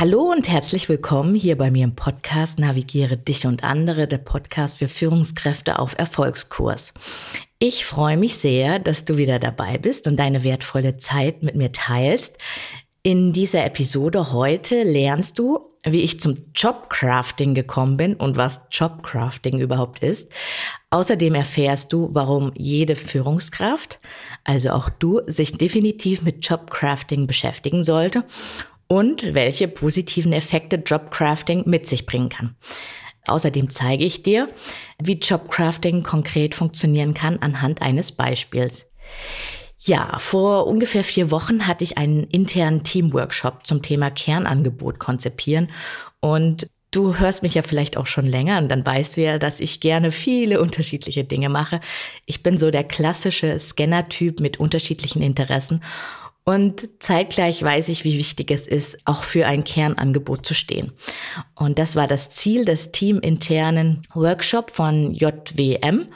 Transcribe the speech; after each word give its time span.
Hallo 0.00 0.30
und 0.30 0.48
herzlich 0.48 0.88
willkommen 0.88 1.34
hier 1.34 1.58
bei 1.58 1.70
mir 1.70 1.84
im 1.84 1.94
Podcast 1.94 2.58
Navigiere 2.58 3.18
dich 3.18 3.46
und 3.46 3.64
andere, 3.64 4.08
der 4.08 4.16
Podcast 4.16 4.78
für 4.78 4.88
Führungskräfte 4.88 5.78
auf 5.78 5.94
Erfolgskurs. 5.98 6.94
Ich 7.58 7.84
freue 7.84 8.16
mich 8.16 8.36
sehr, 8.36 8.78
dass 8.78 9.04
du 9.04 9.18
wieder 9.18 9.38
dabei 9.38 9.76
bist 9.76 10.08
und 10.08 10.16
deine 10.16 10.42
wertvolle 10.42 10.96
Zeit 10.96 11.42
mit 11.42 11.54
mir 11.54 11.70
teilst. 11.72 12.38
In 13.02 13.34
dieser 13.34 13.66
Episode 13.66 14.32
heute 14.32 14.84
lernst 14.84 15.38
du, 15.38 15.76
wie 15.84 16.00
ich 16.00 16.18
zum 16.18 16.46
Jobcrafting 16.54 17.52
gekommen 17.52 17.98
bin 17.98 18.14
und 18.14 18.38
was 18.38 18.62
Jobcrafting 18.72 19.60
überhaupt 19.60 20.02
ist. 20.02 20.32
Außerdem 20.88 21.34
erfährst 21.34 21.92
du, 21.92 22.08
warum 22.12 22.52
jede 22.56 22.96
Führungskraft, 22.96 24.00
also 24.44 24.70
auch 24.70 24.88
du, 24.88 25.20
sich 25.26 25.58
definitiv 25.58 26.22
mit 26.22 26.48
Jobcrafting 26.48 27.26
beschäftigen 27.26 27.84
sollte 27.84 28.24
und 28.90 29.34
welche 29.34 29.68
positiven 29.68 30.32
Effekte 30.32 30.82
Jobcrafting 30.84 31.62
mit 31.64 31.86
sich 31.86 32.06
bringen 32.06 32.28
kann. 32.28 32.56
Außerdem 33.24 33.70
zeige 33.70 34.04
ich 34.04 34.24
dir, 34.24 34.48
wie 35.00 35.12
Jobcrafting 35.12 36.02
konkret 36.02 36.56
funktionieren 36.56 37.14
kann 37.14 37.38
anhand 37.38 37.82
eines 37.82 38.10
Beispiels. 38.10 38.88
Ja, 39.78 40.18
vor 40.18 40.66
ungefähr 40.66 41.04
vier 41.04 41.30
Wochen 41.30 41.68
hatte 41.68 41.84
ich 41.84 41.98
einen 41.98 42.24
internen 42.24 42.82
Teamworkshop 42.82 43.64
zum 43.64 43.80
Thema 43.80 44.10
Kernangebot 44.10 44.98
konzipieren 44.98 45.68
und 46.18 46.66
Du 46.92 47.16
hörst 47.16 47.44
mich 47.44 47.54
ja 47.54 47.62
vielleicht 47.62 47.96
auch 47.96 48.08
schon 48.08 48.26
länger 48.26 48.58
und 48.58 48.68
dann 48.68 48.84
weißt 48.84 49.16
du 49.16 49.20
ja, 49.20 49.38
dass 49.38 49.60
ich 49.60 49.78
gerne 49.78 50.10
viele 50.10 50.60
unterschiedliche 50.60 51.22
Dinge 51.22 51.48
mache. 51.48 51.80
Ich 52.26 52.42
bin 52.42 52.58
so 52.58 52.72
der 52.72 52.82
klassische 52.82 53.56
Scanner-Typ 53.56 54.40
mit 54.40 54.58
unterschiedlichen 54.58 55.22
Interessen 55.22 55.84
und 56.44 56.88
zeitgleich 57.00 57.62
weiß 57.62 57.88
ich, 57.88 58.04
wie 58.04 58.18
wichtig 58.18 58.50
es 58.50 58.66
ist, 58.66 58.98
auch 59.04 59.24
für 59.24 59.46
ein 59.46 59.64
Kernangebot 59.64 60.44
zu 60.44 60.54
stehen. 60.54 60.92
Und 61.54 61.78
das 61.78 61.96
war 61.96 62.06
das 62.06 62.30
Ziel 62.30 62.64
des 62.64 62.92
teaminternen 62.92 64.02
Workshop 64.14 64.70
von 64.70 65.12
JWM. 65.12 66.08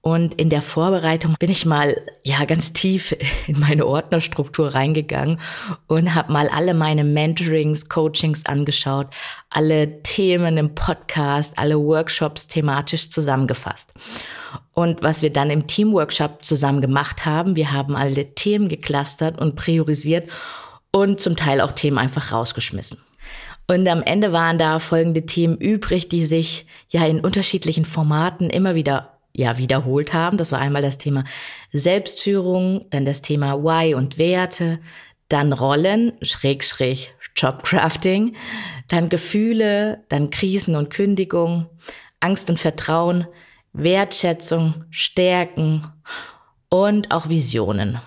Und 0.00 0.36
in 0.36 0.48
der 0.48 0.62
Vorbereitung 0.62 1.34
bin 1.40 1.50
ich 1.50 1.66
mal 1.66 2.00
ja 2.24 2.44
ganz 2.44 2.72
tief 2.72 3.16
in 3.46 3.58
meine 3.58 3.84
Ordnerstruktur 3.84 4.74
reingegangen 4.74 5.40
und 5.88 6.14
habe 6.14 6.32
mal 6.32 6.48
alle 6.48 6.72
meine 6.72 7.02
Mentorings, 7.02 7.88
Coachings 7.88 8.46
angeschaut, 8.46 9.08
alle 9.50 10.02
Themen 10.02 10.56
im 10.56 10.74
Podcast, 10.74 11.58
alle 11.58 11.78
Workshops 11.78 12.46
thematisch 12.46 13.10
zusammengefasst. 13.10 13.92
Und 14.72 15.02
was 15.02 15.22
wir 15.22 15.32
dann 15.32 15.50
im 15.50 15.66
Teamworkshop 15.66 16.44
zusammen 16.44 16.80
gemacht 16.80 17.26
haben, 17.26 17.56
wir 17.56 17.72
haben 17.72 17.96
alle 17.96 18.34
Themen 18.34 18.68
geclustert 18.68 19.40
und 19.40 19.56
priorisiert 19.56 20.30
und 20.92 21.20
zum 21.20 21.34
Teil 21.34 21.60
auch 21.60 21.72
Themen 21.72 21.98
einfach 21.98 22.30
rausgeschmissen. 22.32 22.98
Und 23.66 23.86
am 23.88 24.02
Ende 24.02 24.32
waren 24.32 24.58
da 24.58 24.78
folgende 24.78 25.26
Themen 25.26 25.58
übrig, 25.58 26.08
die 26.08 26.24
sich 26.24 26.64
ja 26.88 27.04
in 27.04 27.20
unterschiedlichen 27.20 27.84
Formaten 27.84 28.48
immer 28.48 28.74
wieder 28.74 29.17
ja 29.38 29.56
wiederholt 29.56 30.12
haben. 30.12 30.36
Das 30.36 30.52
war 30.52 30.58
einmal 30.58 30.82
das 30.82 30.98
Thema 30.98 31.24
Selbstführung, 31.72 32.86
dann 32.90 33.06
das 33.06 33.22
Thema 33.22 33.62
Why 33.62 33.94
und 33.94 34.18
Werte, 34.18 34.80
dann 35.28 35.52
Rollen, 35.52 36.12
Schräg, 36.22 36.64
Schräg, 36.64 37.14
Jobcrafting, 37.36 38.34
dann 38.88 39.08
Gefühle, 39.08 40.02
dann 40.08 40.30
Krisen 40.30 40.74
und 40.74 40.90
Kündigung, 40.90 41.66
Angst 42.20 42.50
und 42.50 42.58
Vertrauen, 42.58 43.28
Wertschätzung, 43.72 44.84
Stärken 44.90 45.86
und 46.68 47.12
auch 47.12 47.28
Visionen. 47.28 48.00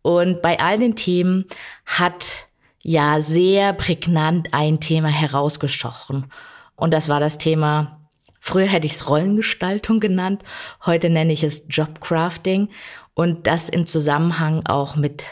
Und 0.00 0.40
bei 0.40 0.58
all 0.58 0.78
den 0.78 0.96
Themen 0.96 1.44
hat 1.84 2.46
ja 2.80 3.20
sehr 3.20 3.74
prägnant 3.74 4.48
ein 4.52 4.80
Thema 4.80 5.08
herausgestochen. 5.08 6.30
Und 6.76 6.94
das 6.94 7.10
war 7.10 7.20
das 7.20 7.36
Thema 7.36 7.97
Früher 8.40 8.66
hätte 8.66 8.86
ich 8.86 8.94
es 8.94 9.08
Rollengestaltung 9.08 10.00
genannt, 10.00 10.42
heute 10.84 11.10
nenne 11.10 11.32
ich 11.32 11.42
es 11.42 11.64
Jobcrafting 11.68 12.68
und 13.14 13.46
das 13.46 13.68
im 13.68 13.86
Zusammenhang 13.86 14.64
auch 14.66 14.96
mit 14.96 15.26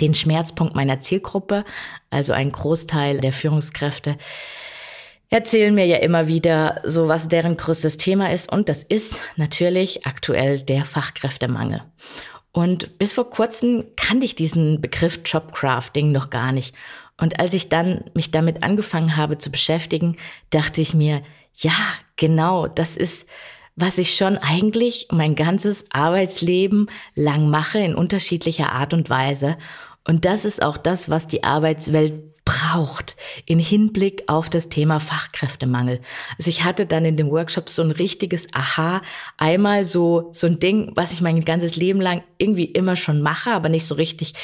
den 0.00 0.14
Schmerzpunkt 0.14 0.74
meiner 0.74 1.00
Zielgruppe, 1.00 1.64
also 2.10 2.32
ein 2.32 2.52
Großteil 2.52 3.20
der 3.20 3.32
Führungskräfte 3.32 4.16
erzählen 5.30 5.74
mir 5.74 5.86
ja 5.86 5.98
immer 5.98 6.26
wieder 6.26 6.82
so, 6.84 7.08
was 7.08 7.28
deren 7.28 7.56
größtes 7.56 7.96
Thema 7.96 8.32
ist 8.32 8.52
und 8.52 8.68
das 8.68 8.82
ist 8.82 9.20
natürlich 9.36 10.06
aktuell 10.06 10.60
der 10.60 10.84
Fachkräftemangel. 10.84 11.82
Und 12.52 12.98
bis 12.98 13.12
vor 13.12 13.30
kurzem 13.30 13.84
kannte 13.96 14.26
ich 14.26 14.34
diesen 14.34 14.80
Begriff 14.80 15.20
Jobcrafting 15.24 16.10
noch 16.10 16.30
gar 16.30 16.50
nicht. 16.50 16.74
Und 17.16 17.38
als 17.38 17.54
ich 17.54 17.68
dann 17.68 18.10
mich 18.14 18.32
damit 18.32 18.64
angefangen 18.64 19.16
habe 19.16 19.38
zu 19.38 19.52
beschäftigen, 19.52 20.16
dachte 20.50 20.80
ich 20.80 20.92
mir, 20.92 21.22
ja, 21.54 21.72
genau, 22.16 22.66
das 22.66 22.96
ist, 22.96 23.26
was 23.76 23.98
ich 23.98 24.14
schon 24.14 24.38
eigentlich 24.38 25.08
mein 25.10 25.34
ganzes 25.34 25.84
Arbeitsleben 25.90 26.88
lang 27.14 27.48
mache 27.48 27.78
in 27.78 27.94
unterschiedlicher 27.94 28.72
Art 28.72 28.94
und 28.94 29.10
Weise. 29.10 29.56
Und 30.06 30.24
das 30.24 30.44
ist 30.44 30.62
auch 30.62 30.76
das, 30.76 31.10
was 31.10 31.26
die 31.26 31.44
Arbeitswelt 31.44 32.30
braucht 32.44 33.16
in 33.46 33.58
Hinblick 33.58 34.24
auf 34.26 34.48
das 34.48 34.68
Thema 34.68 34.98
Fachkräftemangel. 34.98 36.00
Also 36.36 36.50
ich 36.50 36.64
hatte 36.64 36.86
dann 36.86 37.04
in 37.04 37.16
dem 37.16 37.30
Workshop 37.30 37.68
so 37.68 37.82
ein 37.82 37.90
richtiges 37.90 38.48
Aha, 38.52 39.02
einmal 39.36 39.84
so 39.84 40.30
so 40.32 40.46
ein 40.46 40.58
Ding, 40.58 40.92
was 40.96 41.12
ich 41.12 41.20
mein 41.20 41.42
ganzes 41.42 41.76
Leben 41.76 42.00
lang 42.00 42.22
irgendwie 42.38 42.64
immer 42.64 42.96
schon 42.96 43.22
mache, 43.22 43.50
aber 43.52 43.68
nicht 43.68 43.86
so 43.86 43.94
richtig 43.94 44.34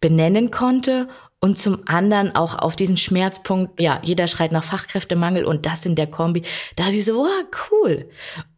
benennen 0.00 0.50
konnte 0.50 1.08
und 1.40 1.58
zum 1.58 1.82
anderen 1.86 2.34
auch 2.34 2.58
auf 2.58 2.74
diesen 2.74 2.96
Schmerzpunkt, 2.96 3.80
ja, 3.80 4.00
jeder 4.02 4.26
schreit 4.26 4.52
nach 4.52 4.64
Fachkräftemangel 4.64 5.44
und 5.44 5.66
das 5.66 5.86
in 5.86 5.94
der 5.94 6.08
Kombi. 6.08 6.42
Da 6.74 6.88
ich 6.88 7.04
so, 7.04 7.14
wow, 7.14 7.44
cool. 7.70 8.08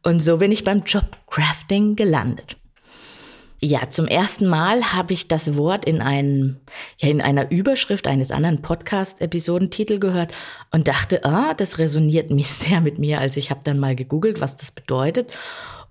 Und 0.03 0.21
so 0.21 0.39
bin 0.39 0.51
ich 0.51 0.65
beim 0.65 0.83
Jobcrafting 0.85 1.97
gelandet. 1.97 2.57
Ja, 3.63 3.91
zum 3.91 4.07
ersten 4.07 4.47
Mal 4.47 4.95
habe 4.95 5.13
ich 5.13 5.29
das 5.29 5.59
Wort 5.59 5.85
in 5.85 6.01
einem, 6.01 6.57
ja, 6.97 7.11
in 7.11 7.21
einer 7.21 7.51
Überschrift 7.51 8.07
eines 8.07 8.31
anderen 8.31 8.63
Podcast-Episodentitel 8.63 9.99
gehört 9.99 10.33
und 10.71 10.89
dachte, 10.89 11.27
ah, 11.27 11.53
das 11.53 11.77
resoniert 11.77 12.31
mich 12.31 12.49
sehr 12.51 12.81
mit 12.81 12.99
mir. 12.99 13.21
Also 13.21 13.39
ich 13.39 13.51
habe 13.51 13.61
dann 13.63 13.79
mal 13.79 13.95
gegoogelt, 13.95 14.41
was 14.41 14.57
das 14.57 14.73
bedeutet 14.73 15.29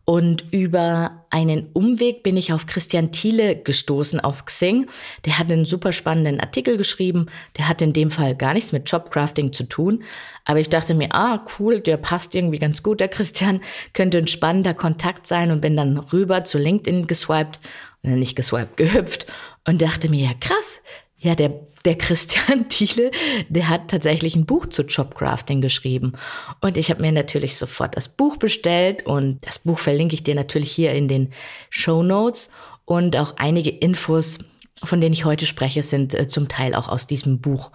und 0.09 0.45
über 0.49 1.23
einen 1.29 1.67
Umweg 1.73 2.23
bin 2.23 2.35
ich 2.35 2.51
auf 2.51 2.65
Christian 2.65 3.11
Thiele 3.11 3.55
gestoßen 3.55 4.19
auf 4.19 4.43
Xing. 4.43 4.87
Der 5.25 5.37
hat 5.37 5.51
einen 5.51 5.65
super 5.65 5.91
spannenden 5.91 6.39
Artikel 6.39 6.77
geschrieben. 6.77 7.27
Der 7.59 7.69
hat 7.69 7.83
in 7.83 7.93
dem 7.93 8.09
Fall 8.09 8.35
gar 8.35 8.55
nichts 8.55 8.71
mit 8.71 8.89
Jobcrafting 8.89 9.53
zu 9.53 9.65
tun. 9.65 10.03
Aber 10.45 10.59
ich 10.59 10.67
dachte 10.67 10.95
mir, 10.95 11.09
ah, 11.13 11.45
cool, 11.59 11.79
der 11.79 11.97
passt 11.97 12.33
irgendwie 12.33 12.57
ganz 12.57 12.81
gut. 12.81 13.01
Der 13.01 13.07
Christian 13.07 13.61
könnte 13.93 14.17
ein 14.17 14.25
spannender 14.25 14.73
Kontakt 14.73 15.27
sein 15.27 15.51
und 15.51 15.61
bin 15.61 15.77
dann 15.77 15.99
rüber 15.99 16.43
zu 16.43 16.57
LinkedIn 16.57 17.05
geswiped, 17.05 17.59
nicht 18.01 18.35
geswiped, 18.35 18.77
gehüpft 18.77 19.27
und 19.67 19.79
dachte 19.79 20.09
mir, 20.09 20.25
ja 20.25 20.33
krass, 20.39 20.81
ja, 21.19 21.35
der, 21.35 21.53
der 21.85 21.97
Christian 21.97 22.67
Thiele, 22.69 23.12
der 23.50 23.69
hat 23.69 23.89
tatsächlich 23.89 24.36
ein 24.36 24.45
Buch 24.45 24.68
zu 24.68 24.83
Jobcrafting 24.83 25.62
geschrieben. 25.62 26.13
Und 26.62 26.77
ich 26.77 26.89
habe 26.89 27.01
mir 27.01 27.12
natürlich 27.12 27.57
sofort 27.57 27.95
das 27.95 28.09
Buch 28.09 28.38
bestellt 28.38 29.06
und 29.06 29.45
das 29.45 29.59
Buch 29.59 29.80
verlinke 29.80 30.15
ich 30.15 30.24
dir 30.24 30.36
natürlich 30.36 30.71
hier 30.71 30.94
in 30.94 31.07
den 31.07 31.31
Show 31.69 32.03
Notes 32.03 32.50
und 32.86 33.15
auch 33.18 33.33
einige 33.38 33.69
Infos, 33.69 34.39
von 34.83 35.01
denen 35.01 35.13
ich 35.13 35.25
heute 35.25 35.45
spreche, 35.45 35.83
sind 35.83 36.13
äh, 36.13 36.27
zum 36.27 36.48
Teil 36.48 36.74
auch 36.74 36.89
aus 36.89 37.07
diesem 37.07 37.39
Buch. 37.39 37.71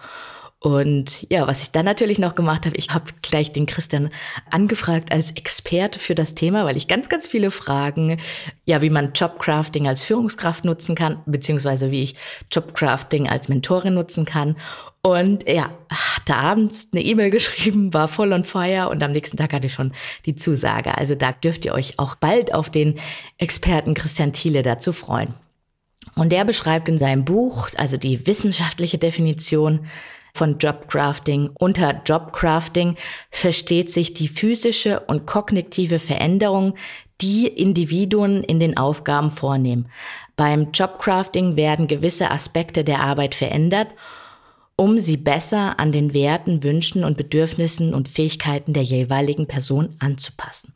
Und 0.59 1.27
ja, 1.29 1.47
was 1.47 1.61
ich 1.61 1.71
dann 1.71 1.85
natürlich 1.85 2.17
noch 2.17 2.33
gemacht 2.33 2.65
habe, 2.65 2.75
ich 2.75 2.89
habe 2.89 3.11
gleich 3.21 3.51
den 3.51 3.67
Christian 3.67 4.09
angefragt 4.49 5.11
als 5.11 5.31
Experte 5.31 5.99
für 5.99 6.15
das 6.15 6.33
Thema, 6.33 6.65
weil 6.65 6.77
ich 6.77 6.87
ganz, 6.87 7.07
ganz 7.07 7.27
viele 7.27 7.51
Fragen, 7.51 8.19
ja, 8.63 8.81
wie 8.81 8.89
man 8.89 9.13
Jobcrafting 9.13 9.87
als 9.87 10.03
Führungskraft 10.03 10.65
nutzen 10.65 10.95
kann, 10.95 11.21
beziehungsweise 11.27 11.91
wie 11.91 12.01
ich 12.01 12.15
Jobcrafting 12.51 13.29
als 13.29 13.47
Mentorin 13.47 13.93
nutzen 13.93 14.25
kann. 14.25 14.55
Und 15.03 15.47
ja, 15.47 15.69
hatte 15.91 16.35
abends 16.35 16.89
eine 16.91 17.03
E-Mail 17.03 17.29
geschrieben, 17.29 17.93
war 17.93 18.07
voll 18.07 18.33
on 18.33 18.43
fire 18.43 18.89
und 18.89 19.03
am 19.03 19.11
nächsten 19.11 19.37
Tag 19.37 19.53
hatte 19.53 19.67
ich 19.67 19.73
schon 19.73 19.91
die 20.25 20.33
Zusage. 20.33 20.97
Also 20.97 21.13
da 21.13 21.31
dürft 21.31 21.65
ihr 21.65 21.75
euch 21.75 21.99
auch 21.99 22.15
bald 22.15 22.55
auf 22.55 22.71
den 22.71 22.95
Experten 23.37 23.93
Christian 23.93 24.33
Thiele 24.33 24.63
dazu 24.63 24.93
freuen. 24.93 25.35
Und 26.15 26.31
der 26.31 26.43
beschreibt 26.45 26.89
in 26.89 26.97
seinem 26.97 27.23
Buch, 27.25 27.69
also 27.77 27.97
die 27.97 28.25
wissenschaftliche 28.25 28.97
Definition 28.97 29.85
von 30.35 30.57
Jobcrafting. 30.57 31.51
Unter 31.57 32.01
Jobcrafting 32.05 32.95
versteht 33.31 33.91
sich 33.91 34.13
die 34.13 34.27
physische 34.27 34.99
und 34.99 35.25
kognitive 35.25 35.97
Veränderung, 35.97 36.75
die 37.21 37.47
Individuen 37.47 38.43
in 38.43 38.59
den 38.59 38.75
Aufgaben 38.75 39.31
vornehmen. 39.31 39.87
Beim 40.35 40.71
Jobcrafting 40.73 41.55
werden 41.55 41.87
gewisse 41.87 42.31
Aspekte 42.31 42.83
der 42.83 42.99
Arbeit 42.99 43.33
verändert, 43.33 43.87
um 44.75 44.99
sie 44.99 45.15
besser 45.15 45.79
an 45.79 45.93
den 45.93 46.13
Werten, 46.13 46.63
Wünschen 46.63 47.05
und 47.05 47.15
Bedürfnissen 47.15 47.93
und 47.93 48.09
Fähigkeiten 48.09 48.73
der 48.73 48.83
jeweiligen 48.83 49.47
Person 49.47 49.95
anzupassen. 49.99 50.73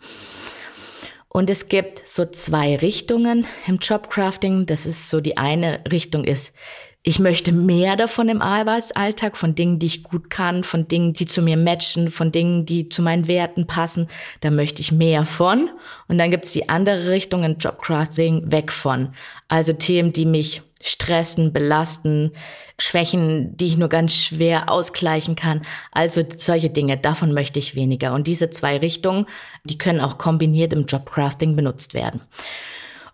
Und 1.28 1.50
es 1.50 1.68
gibt 1.68 2.08
so 2.08 2.26
zwei 2.26 2.78
Richtungen 2.78 3.46
im 3.68 3.78
Jobcrafting. 3.78 4.66
Das 4.66 4.86
ist 4.86 5.10
so 5.10 5.20
die 5.20 5.38
eine 5.38 5.84
Richtung 5.92 6.24
ist 6.24 6.54
ich 7.02 7.20
möchte 7.20 7.54
mehr 7.54 7.96
davon 7.96 8.28
im 8.28 8.42
Arbeitsalltag, 8.42 9.38
von 9.38 9.56
Dingen, 9.56 9.80
die 9.80 9.86
ich 9.86 10.04
gut 10.04 10.30
kann, 10.30 10.66
von 10.66 10.88
Dingen, 10.90 11.14
die 11.14 11.26
zu 11.26 11.42
mir 11.42 11.56
matchen, 11.56 12.12
von 12.12 12.32
Dingen, 12.32 12.66
die 12.66 12.90
zu 12.90 13.02
meinen 13.02 13.28
Werten 13.28 13.68
passen. 13.68 14.10
Da 14.42 14.52
möchte 14.52 14.82
ich 14.82 14.92
mehr 14.92 15.24
von. 15.24 15.70
Und 16.10 16.18
dann 16.18 16.30
gibt 16.30 16.46
es 16.46 16.52
die 16.52 16.68
andere 16.68 17.10
Richtung 17.10 17.44
in 17.46 17.58
Jobcrafting, 17.58 18.52
weg 18.52 18.72
von. 18.72 19.14
Also 19.48 19.72
Themen, 19.72 20.12
die 20.12 20.26
mich 20.26 20.62
stressen, 20.82 21.54
belasten, 21.54 22.32
Schwächen, 22.80 23.56
die 23.56 23.66
ich 23.66 23.78
nur 23.78 23.90
ganz 23.90 24.14
schwer 24.14 24.70
ausgleichen 24.70 25.36
kann. 25.36 25.62
Also 25.92 26.24
solche 26.36 26.70
Dinge, 26.70 26.98
davon 26.98 27.34
möchte 27.34 27.60
ich 27.60 27.76
weniger. 27.76 28.14
Und 28.14 28.28
diese 28.28 28.50
zwei 28.50 28.78
Richtungen, 28.78 29.26
die 29.64 29.78
können 29.78 30.02
auch 30.02 30.18
kombiniert 30.18 30.74
im 30.74 30.86
Jobcrafting 30.86 31.56
benutzt 31.56 31.94
werden. 31.94 32.22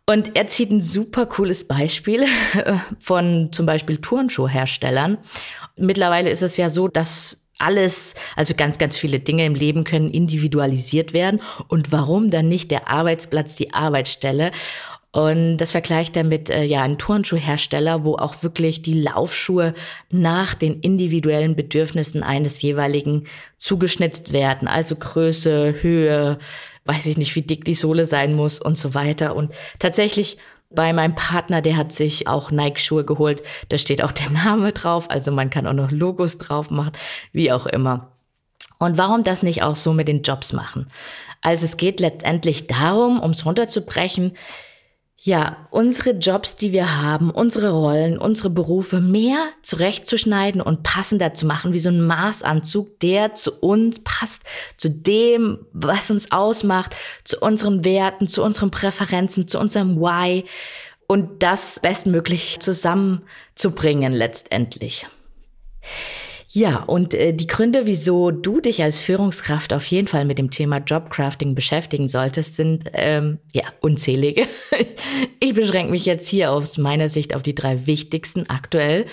Und 0.08 0.36
er 0.36 0.48
zieht 0.48 0.70
ein 0.70 0.82
super 0.82 1.26
cooles 1.26 1.68
Beispiel 1.68 2.26
von 3.00 3.50
zum 3.52 3.66
Beispiel 3.66 3.98
Turnschuhherstellern. 3.98 5.18
Mittlerweile 5.78 6.30
ist 6.30 6.44
es 6.44 6.58
ja 6.58 6.70
so, 6.70 6.88
dass 6.88 7.42
alles, 7.58 8.14
also 8.36 8.54
ganz, 8.56 8.78
ganz 8.78 8.98
viele 8.98 9.20
Dinge 9.20 9.46
im 9.46 9.56
Leben 9.56 9.84
können 9.84 10.12
individualisiert 10.12 11.14
werden. 11.14 11.42
Und 11.70 11.92
warum 11.92 12.30
dann 12.30 12.48
nicht 12.48 12.70
der 12.70 12.88
Arbeitsplatz, 12.88 13.56
die 13.56 13.74
Arbeitsstelle? 13.74 14.52
Und 15.12 15.58
das 15.58 15.72
vergleicht 15.72 16.18
er 16.18 16.26
mit 16.26 16.50
äh, 16.50 16.64
ja 16.64 16.84
einem 16.84 16.98
Turnschuhhersteller, 16.98 18.04
wo 18.04 18.18
auch 18.18 18.44
wirklich 18.44 18.82
die 18.82 19.02
Laufschuhe 19.02 19.74
nach 20.12 20.54
den 20.54 20.82
individuellen 20.82 21.56
Bedürfnissen 21.56 22.22
eines 22.22 22.62
jeweiligen 22.62 23.24
zugeschnitzt 23.58 24.34
werden. 24.34 24.68
Also 24.68 24.98
Größe, 24.98 25.76
Höhe, 25.82 26.38
weiß 26.86 27.08
ich 27.08 27.18
nicht, 27.18 27.36
wie 27.36 27.42
dick 27.42 27.66
die 27.66 27.74
Sohle 27.74 28.06
sein 28.06 28.34
muss 28.34 28.62
und 28.62 28.78
so 28.78 28.94
weiter. 28.94 29.36
Und 29.36 29.54
tatsächlich 29.80 30.38
bei 30.70 30.94
meinem 30.94 31.16
Partner, 31.16 31.62
der 31.62 31.78
hat 31.78 31.92
sich 31.92 32.28
auch 32.28 32.52
Nike-Schuhe 32.52 33.06
geholt. 33.06 33.44
Da 33.70 33.78
steht 33.78 34.04
auch 34.04 34.12
der 34.12 34.30
Name 34.46 34.72
drauf. 34.72 35.10
Also 35.10 35.32
man 35.32 35.50
kann 35.50 35.68
auch 35.68 35.74
noch 35.74 35.92
Logos 35.92 36.38
drauf 36.38 36.70
machen, 36.70 36.94
wie 37.32 37.52
auch 37.52 37.66
immer. 37.66 38.12
Und 38.78 38.98
warum 38.98 39.24
das 39.24 39.42
nicht 39.42 39.64
auch 39.64 39.76
so 39.76 39.94
mit 39.94 40.08
den 40.08 40.22
Jobs 40.22 40.54
machen? 40.54 40.88
Also 41.42 41.66
es 41.66 41.78
geht 41.78 42.00
letztendlich 42.00 42.68
darum, 42.68 43.20
um 43.20 43.32
es 43.32 43.46
runterzubrechen, 43.46 44.34
ja, 45.18 45.68
unsere 45.72 46.12
Jobs, 46.12 46.56
die 46.56 46.72
wir 46.72 47.02
haben, 47.02 47.32
unsere 47.32 47.72
Rollen, 47.72 48.18
unsere 48.18 48.50
Berufe 48.50 49.00
mehr 49.00 49.38
zurechtzuschneiden 49.62 50.62
und 50.62 50.84
passender 50.84 51.34
zu 51.34 51.46
machen, 51.46 51.74
wie 51.74 51.80
so 51.80 51.90
ein 51.90 52.06
Maßanzug, 52.06 53.00
der 53.00 53.34
zu 53.34 53.54
uns 53.54 54.02
passt, 54.04 54.44
zu 54.78 54.90
dem, 54.90 55.66
was 55.72 56.12
uns 56.12 56.32
ausmacht, 56.32 56.96
zu 57.24 57.40
unseren 57.40 57.86
Werten, 57.86 58.28
zu 58.28 58.44
unseren 58.44 58.72
Präferenzen, 58.72 59.48
zu 59.48 59.58
unserem 59.58 60.00
Why 60.00 60.46
und 61.08 61.42
das 61.42 61.80
bestmöglich 61.80 62.60
zusammenzubringen 62.60 64.12
letztendlich. 64.12 65.08
Ja, 66.56 66.84
und 66.84 67.14
äh, 67.14 67.34
die 67.34 67.48
Gründe, 67.48 67.86
wieso 67.86 68.32
du 68.32 68.62
dich 68.62 68.82
als 68.82 69.02
Führungskraft 69.02 69.74
auf 69.74 69.86
jeden 69.88 70.08
Fall 70.08 70.24
mit 70.24 70.38
dem 70.38 70.52
Thema 70.52 70.78
Jobcrafting 70.78 71.54
beschäftigen 71.54 72.08
solltest, 72.08 72.56
sind 72.56 72.86
ähm, 72.94 73.40
ja 73.52 73.64
unzählige. 73.82 74.48
ich 75.42 75.54
beschränke 75.54 75.92
mich 75.92 76.06
jetzt 76.06 76.30
hier 76.30 76.52
aus 76.52 76.78
meiner 76.78 77.10
Sicht 77.10 77.36
auf 77.36 77.44
die 77.44 77.56
drei 77.56 77.88
wichtigsten 77.88 78.50
aktuell. 78.50 79.06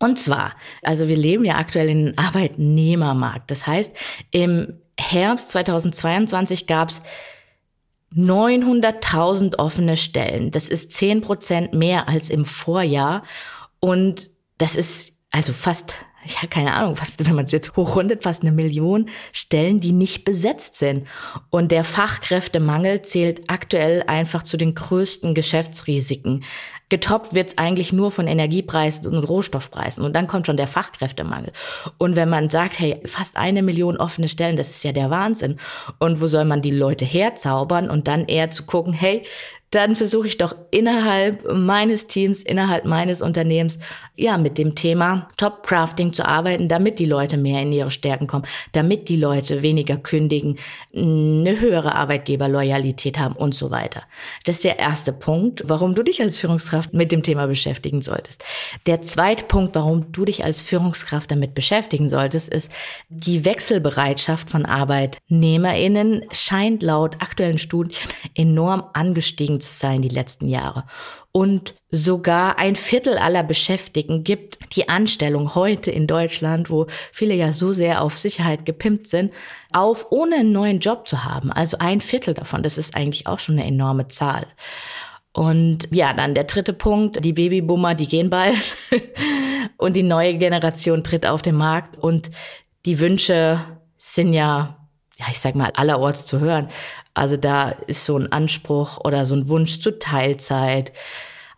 Und 0.00 0.18
zwar, 0.18 0.56
also 0.82 1.06
wir 1.06 1.16
leben 1.16 1.44
ja 1.44 1.58
aktuell 1.58 1.88
in 1.90 2.08
einem 2.08 2.18
Arbeitnehmermarkt. 2.18 3.52
Das 3.52 3.68
heißt, 3.68 3.92
im 4.32 4.80
Herbst 4.98 5.52
2022 5.52 6.66
gab 6.66 6.88
es 6.88 7.02
900.000 8.16 9.60
offene 9.60 9.96
Stellen. 9.96 10.50
Das 10.50 10.68
ist 10.68 10.90
10 10.90 11.20
Prozent 11.20 11.72
mehr 11.72 12.08
als 12.08 12.30
im 12.30 12.44
Vorjahr. 12.44 13.22
Und 13.78 14.30
das 14.58 14.74
ist 14.74 15.12
also 15.30 15.52
fast 15.52 15.94
ja, 16.24 16.46
keine 16.48 16.74
Ahnung, 16.74 16.96
fast, 16.96 17.26
wenn 17.26 17.34
man 17.34 17.46
es 17.46 17.52
jetzt 17.52 17.76
hochrundet, 17.76 18.24
fast 18.24 18.42
eine 18.42 18.52
Million 18.52 19.08
Stellen, 19.32 19.80
die 19.80 19.92
nicht 19.92 20.24
besetzt 20.24 20.74
sind. 20.74 21.06
Und 21.48 21.72
der 21.72 21.84
Fachkräftemangel 21.84 23.02
zählt 23.02 23.42
aktuell 23.48 24.04
einfach 24.06 24.42
zu 24.42 24.56
den 24.56 24.74
größten 24.74 25.34
Geschäftsrisiken. 25.34 26.44
Getoppt 26.90 27.34
wird 27.34 27.58
eigentlich 27.58 27.92
nur 27.92 28.10
von 28.10 28.26
Energiepreisen 28.26 29.06
und 29.06 29.24
Rohstoffpreisen. 29.24 30.04
Und 30.04 30.14
dann 30.14 30.26
kommt 30.26 30.46
schon 30.46 30.56
der 30.56 30.66
Fachkräftemangel. 30.66 31.52
Und 31.98 32.16
wenn 32.16 32.28
man 32.28 32.50
sagt, 32.50 32.78
hey, 32.78 33.00
fast 33.06 33.36
eine 33.36 33.62
Million 33.62 33.96
offene 33.96 34.28
Stellen, 34.28 34.56
das 34.56 34.70
ist 34.70 34.84
ja 34.84 34.92
der 34.92 35.08
Wahnsinn. 35.08 35.56
Und 35.98 36.20
wo 36.20 36.26
soll 36.26 36.44
man 36.44 36.62
die 36.62 36.72
Leute 36.72 37.04
herzaubern? 37.04 37.88
Und 37.88 38.08
dann 38.08 38.26
eher 38.26 38.50
zu 38.50 38.64
gucken, 38.64 38.92
hey, 38.92 39.24
dann 39.70 39.94
versuche 39.94 40.26
ich 40.26 40.36
doch 40.36 40.56
innerhalb 40.72 41.52
meines 41.52 42.08
Teams, 42.08 42.42
innerhalb 42.42 42.84
meines 42.84 43.22
Unternehmens, 43.22 43.78
ja, 44.16 44.36
mit 44.36 44.58
dem 44.58 44.74
Thema 44.74 45.28
Top 45.36 45.66
Crafting 45.66 46.12
zu 46.12 46.26
arbeiten, 46.26 46.68
damit 46.68 46.98
die 46.98 47.06
Leute 47.06 47.36
mehr 47.36 47.62
in 47.62 47.72
ihre 47.72 47.90
Stärken 47.90 48.26
kommen, 48.26 48.44
damit 48.72 49.08
die 49.08 49.16
Leute 49.16 49.62
weniger 49.62 49.96
kündigen, 49.96 50.58
eine 50.94 51.60
höhere 51.60 51.94
Arbeitgeberloyalität 51.94 53.18
haben 53.18 53.36
und 53.36 53.54
so 53.54 53.70
weiter. 53.70 54.02
Das 54.44 54.56
ist 54.56 54.64
der 54.64 54.78
erste 54.78 55.12
Punkt, 55.12 55.62
warum 55.64 55.94
du 55.94 56.02
dich 56.02 56.20
als 56.20 56.38
Führungskraft 56.38 56.92
mit 56.92 57.12
dem 57.12 57.22
Thema 57.22 57.46
beschäftigen 57.46 58.02
solltest. 58.02 58.44
Der 58.86 59.02
zweite 59.02 59.44
Punkt, 59.44 59.76
warum 59.76 60.10
du 60.10 60.24
dich 60.24 60.44
als 60.44 60.62
Führungskraft 60.62 61.30
damit 61.30 61.54
beschäftigen 61.54 62.08
solltest, 62.08 62.48
ist, 62.48 62.72
die 63.08 63.44
Wechselbereitschaft 63.44 64.50
von 64.50 64.66
ArbeitnehmerInnen 64.66 66.24
scheint 66.32 66.82
laut 66.82 67.14
aktuellen 67.20 67.58
Studien 67.58 67.96
enorm 68.34 68.84
angestiegen 68.92 69.59
zu 69.60 69.72
sein 69.72 70.02
die 70.02 70.08
letzten 70.08 70.48
Jahre. 70.48 70.84
Und 71.32 71.74
sogar 71.90 72.58
ein 72.58 72.74
Viertel 72.74 73.16
aller 73.18 73.42
Beschäftigten 73.42 74.24
gibt 74.24 74.58
die 74.74 74.88
Anstellung 74.88 75.54
heute 75.54 75.90
in 75.90 76.06
Deutschland, 76.06 76.70
wo 76.70 76.86
viele 77.12 77.34
ja 77.34 77.52
so 77.52 77.72
sehr 77.72 78.02
auf 78.02 78.18
Sicherheit 78.18 78.66
gepimpt 78.66 79.06
sind, 79.06 79.32
auf, 79.72 80.06
ohne 80.10 80.36
einen 80.36 80.52
neuen 80.52 80.80
Job 80.80 81.06
zu 81.06 81.24
haben. 81.24 81.52
Also 81.52 81.78
ein 81.78 82.00
Viertel 82.00 82.34
davon. 82.34 82.62
Das 82.62 82.78
ist 82.78 82.96
eigentlich 82.96 83.26
auch 83.26 83.38
schon 83.38 83.58
eine 83.58 83.66
enorme 83.66 84.08
Zahl. 84.08 84.46
Und 85.32 85.88
ja, 85.92 86.12
dann 86.12 86.34
der 86.34 86.44
dritte 86.44 86.72
Punkt, 86.72 87.24
die 87.24 87.32
Babyboomer, 87.32 87.94
die 87.94 88.08
gehen 88.08 88.30
bald 88.30 88.76
und 89.76 89.94
die 89.94 90.02
neue 90.02 90.36
Generation 90.36 91.04
tritt 91.04 91.26
auf 91.26 91.42
den 91.42 91.54
Markt 91.54 91.96
und 91.96 92.30
die 92.84 92.98
Wünsche 92.98 93.64
sind 93.96 94.32
ja, 94.32 94.76
ja, 95.18 95.26
ich 95.30 95.38
sag 95.38 95.54
mal, 95.54 95.70
allerorts 95.74 96.26
zu 96.26 96.40
hören. 96.40 96.68
Also 97.14 97.36
da 97.36 97.70
ist 97.70 98.04
so 98.04 98.16
ein 98.16 98.30
Anspruch 98.30 98.98
oder 99.04 99.26
so 99.26 99.34
ein 99.34 99.48
Wunsch 99.48 99.80
zu 99.80 99.98
Teilzeit, 99.98 100.92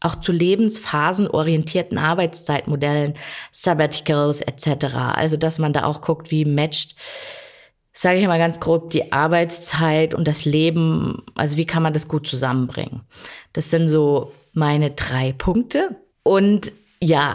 auch 0.01 0.17
zu 0.17 0.33
lebensphasenorientierten 0.33 1.99
Arbeitszeitmodellen, 1.99 3.15
Sabbaticals 3.53 4.41
etc. 4.43 4.95
Also 5.15 5.37
dass 5.37 5.59
man 5.59 5.73
da 5.73 5.85
auch 5.85 6.01
guckt, 6.01 6.31
wie 6.31 6.45
matcht, 6.45 6.97
sage 7.93 8.19
ich 8.19 8.27
mal 8.27 8.39
ganz 8.39 8.59
grob, 8.59 8.91
die 8.91 9.13
Arbeitszeit 9.13 10.15
und 10.15 10.27
das 10.27 10.45
Leben, 10.45 11.23
also 11.35 11.57
wie 11.57 11.67
kann 11.67 11.83
man 11.83 11.93
das 11.93 12.09
gut 12.09 12.27
zusammenbringen. 12.27 13.03
Das 13.53 13.71
sind 13.71 13.89
so 13.89 14.33
meine 14.53 14.91
drei 14.93 15.33
Punkte. 15.33 15.97
Und 16.23 16.73
ja, 17.01 17.35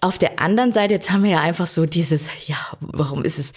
auf 0.00 0.18
der 0.18 0.40
anderen 0.40 0.72
Seite, 0.72 0.94
jetzt 0.94 1.10
haben 1.10 1.22
wir 1.22 1.30
ja 1.32 1.40
einfach 1.40 1.66
so 1.66 1.86
dieses, 1.86 2.28
ja, 2.46 2.56
warum 2.80 3.24
ist 3.24 3.38
es 3.38 3.52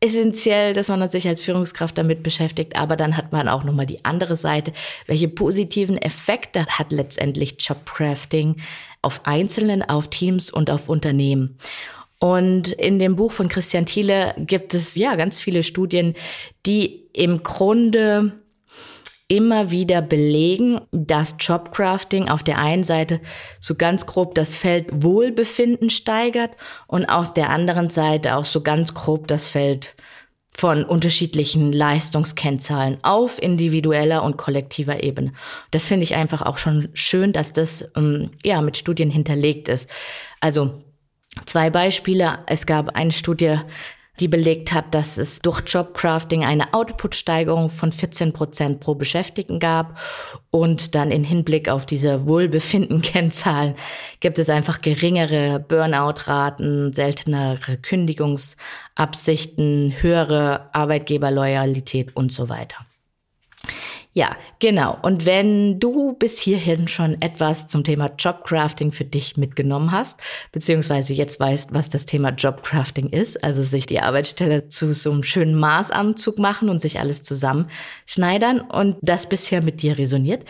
essentiell, 0.00 0.74
dass 0.74 0.88
man 0.88 1.08
sich 1.08 1.26
als 1.26 1.40
Führungskraft 1.40 1.96
damit 1.96 2.22
beschäftigt, 2.22 2.76
aber 2.76 2.96
dann 2.96 3.16
hat 3.16 3.32
man 3.32 3.48
auch 3.48 3.64
nochmal 3.64 3.86
die 3.86 4.04
andere 4.04 4.36
Seite. 4.36 4.72
Welche 5.06 5.28
positiven 5.28 5.96
Effekte 5.98 6.66
hat 6.66 6.92
letztendlich 6.92 7.56
Jobcrafting 7.58 8.56
auf 9.02 9.20
Einzelnen, 9.24 9.82
auf 9.82 10.08
Teams 10.10 10.50
und 10.50 10.70
auf 10.70 10.88
Unternehmen? 10.88 11.58
Und 12.18 12.68
in 12.68 12.98
dem 12.98 13.16
Buch 13.16 13.32
von 13.32 13.48
Christian 13.48 13.86
Thiele 13.86 14.34
gibt 14.38 14.74
es 14.74 14.94
ja 14.94 15.16
ganz 15.16 15.38
viele 15.38 15.62
Studien, 15.62 16.14
die 16.64 17.04
im 17.12 17.42
Grunde 17.42 18.32
immer 19.28 19.70
wieder 19.70 20.02
belegen, 20.02 20.80
dass 20.92 21.34
Jobcrafting 21.38 22.28
auf 22.28 22.42
der 22.42 22.58
einen 22.58 22.84
Seite 22.84 23.20
so 23.60 23.74
ganz 23.74 24.06
grob 24.06 24.34
das 24.34 24.56
Feld 24.56 24.86
Wohlbefinden 24.92 25.90
steigert 25.90 26.52
und 26.86 27.06
auf 27.06 27.34
der 27.34 27.50
anderen 27.50 27.90
Seite 27.90 28.36
auch 28.36 28.44
so 28.44 28.62
ganz 28.62 28.94
grob 28.94 29.26
das 29.26 29.48
Feld 29.48 29.96
von 30.56 30.84
unterschiedlichen 30.84 31.72
Leistungskennzahlen 31.72 32.98
auf 33.02 33.42
individueller 33.42 34.22
und 34.22 34.38
kollektiver 34.38 35.02
Ebene. 35.02 35.32
Das 35.70 35.86
finde 35.86 36.04
ich 36.04 36.14
einfach 36.14 36.42
auch 36.42 36.56
schon 36.56 36.88
schön, 36.94 37.32
dass 37.32 37.52
das 37.52 37.90
ähm, 37.94 38.30
ja 38.42 38.62
mit 38.62 38.76
Studien 38.76 39.10
hinterlegt 39.10 39.68
ist. 39.68 39.90
Also 40.40 40.82
Zwei 41.44 41.68
Beispiele. 41.68 42.38
Es 42.46 42.64
gab 42.64 42.96
eine 42.96 43.12
Studie, 43.12 43.58
die 44.20 44.28
belegt 44.28 44.72
hat, 44.72 44.94
dass 44.94 45.18
es 45.18 45.40
durch 45.40 45.62
Jobcrafting 45.66 46.44
eine 46.44 46.72
Output-Steigerung 46.72 47.68
von 47.70 47.90
14 47.92 48.32
Prozent 48.32 48.78
pro 48.80 48.94
Beschäftigten 48.94 49.58
gab. 49.58 49.98
Und 50.50 50.94
dann 50.94 51.10
in 51.10 51.24
Hinblick 51.24 51.68
auf 51.68 51.84
diese 51.86 52.26
Wohlbefinden-Kennzahlen 52.26 53.74
gibt 54.20 54.38
es 54.38 54.48
einfach 54.48 54.80
geringere 54.80 55.58
Burnout-Raten, 55.60 56.92
seltenere 56.92 57.76
Kündigungsabsichten, 57.76 59.94
höhere 60.00 60.74
Arbeitgeberloyalität 60.74 62.16
und 62.16 62.32
so 62.32 62.48
weiter. 62.48 62.86
Ja, 64.16 64.34
genau. 64.60 64.96
Und 65.02 65.26
wenn 65.26 65.78
du 65.78 66.14
bis 66.14 66.38
hierhin 66.40 66.88
schon 66.88 67.20
etwas 67.20 67.66
zum 67.66 67.84
Thema 67.84 68.10
Jobcrafting 68.18 68.90
für 68.90 69.04
dich 69.04 69.36
mitgenommen 69.36 69.92
hast, 69.92 70.22
beziehungsweise 70.52 71.12
jetzt 71.12 71.38
weißt, 71.38 71.74
was 71.74 71.90
das 71.90 72.06
Thema 72.06 72.30
Jobcrafting 72.30 73.10
ist, 73.10 73.44
also 73.44 73.62
sich 73.62 73.84
die 73.84 74.00
Arbeitsstelle 74.00 74.68
zu 74.68 74.94
so 74.94 75.12
einem 75.12 75.22
schönen 75.22 75.54
Maßanzug 75.54 76.38
machen 76.38 76.70
und 76.70 76.80
sich 76.80 76.98
alles 76.98 77.24
zusammenschneidern 77.24 78.62
und 78.62 78.96
das 79.02 79.28
bisher 79.28 79.60
mit 79.60 79.82
dir 79.82 79.98
resoniert, 79.98 80.46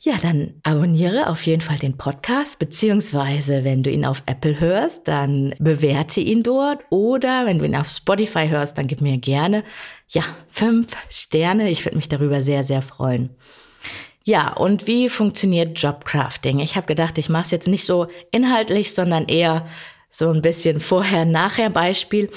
ja, 0.00 0.16
dann 0.20 0.54
abonniere 0.62 1.28
auf 1.28 1.44
jeden 1.46 1.62
Fall 1.62 1.78
den 1.78 1.96
Podcast, 1.96 2.58
beziehungsweise 2.58 3.64
wenn 3.64 3.82
du 3.82 3.90
ihn 3.90 4.04
auf 4.04 4.22
Apple 4.26 4.60
hörst, 4.60 5.08
dann 5.08 5.54
bewerte 5.58 6.20
ihn 6.20 6.42
dort 6.42 6.80
oder 6.90 7.46
wenn 7.46 7.58
du 7.58 7.64
ihn 7.64 7.76
auf 7.76 7.88
Spotify 7.88 8.48
hörst, 8.48 8.76
dann 8.76 8.86
gib 8.86 9.00
mir 9.00 9.16
gerne, 9.18 9.64
ja, 10.08 10.22
fünf 10.48 10.88
Sterne. 11.08 11.70
Ich 11.70 11.84
würde 11.84 11.96
mich 11.96 12.08
darüber 12.08 12.42
sehr, 12.42 12.64
sehr 12.64 12.82
freuen. 12.82 13.30
Ja, 14.24 14.54
und 14.54 14.86
wie 14.86 15.08
funktioniert 15.08 15.78
Jobcrafting? 15.78 16.58
Ich 16.60 16.76
habe 16.76 16.86
gedacht, 16.86 17.18
ich 17.18 17.28
mache 17.28 17.44
es 17.44 17.50
jetzt 17.50 17.68
nicht 17.68 17.84
so 17.84 18.06
inhaltlich, 18.30 18.94
sondern 18.94 19.26
eher 19.26 19.66
so 20.08 20.30
ein 20.30 20.40
bisschen 20.40 20.80
vorher-nachher 20.80 21.68
Beispiel. 21.68 22.30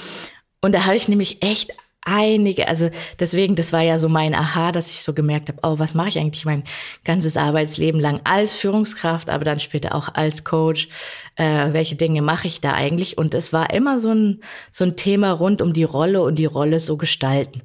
Und 0.60 0.72
da 0.72 0.84
habe 0.84 0.96
ich 0.96 1.08
nämlich 1.08 1.42
echt 1.42 1.72
einige, 2.02 2.68
also 2.68 2.90
deswegen, 3.18 3.54
das 3.54 3.72
war 3.72 3.82
ja 3.82 3.98
so 3.98 4.08
mein 4.08 4.34
Aha, 4.34 4.72
dass 4.72 4.90
ich 4.90 5.02
so 5.02 5.12
gemerkt 5.12 5.48
habe, 5.48 5.58
oh, 5.62 5.78
was 5.78 5.94
mache 5.94 6.08
ich 6.08 6.18
eigentlich 6.18 6.44
mein 6.44 6.64
ganzes 7.04 7.36
Arbeitsleben 7.36 8.00
lang 8.00 8.20
als 8.24 8.56
Führungskraft, 8.56 9.30
aber 9.30 9.44
dann 9.44 9.60
später 9.60 9.94
auch 9.94 10.14
als 10.14 10.44
Coach, 10.44 10.88
äh, 11.36 11.72
welche 11.72 11.96
Dinge 11.96 12.22
mache 12.22 12.46
ich 12.46 12.60
da 12.60 12.72
eigentlich? 12.72 13.18
Und 13.18 13.34
es 13.34 13.52
war 13.52 13.72
immer 13.72 13.98
so 13.98 14.12
ein, 14.12 14.40
so 14.70 14.84
ein 14.84 14.96
Thema 14.96 15.32
rund 15.32 15.60
um 15.60 15.72
die 15.72 15.84
Rolle 15.84 16.22
und 16.22 16.36
die 16.36 16.46
Rolle 16.46 16.80
so 16.80 16.96
gestalten. 16.96 17.62